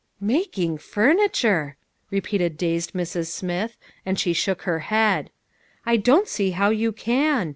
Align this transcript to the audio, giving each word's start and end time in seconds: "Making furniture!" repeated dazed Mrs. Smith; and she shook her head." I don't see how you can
"Making 0.19 0.79
furniture!" 0.79 1.77
repeated 2.09 2.57
dazed 2.57 2.93
Mrs. 2.93 3.27
Smith; 3.27 3.77
and 4.03 4.19
she 4.19 4.33
shook 4.33 4.63
her 4.63 4.79
head." 4.79 5.29
I 5.85 5.95
don't 5.97 6.27
see 6.27 6.49
how 6.57 6.71
you 6.71 6.91
can 6.91 7.49